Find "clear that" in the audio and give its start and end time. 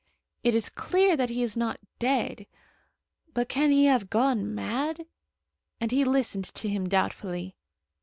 0.67-1.29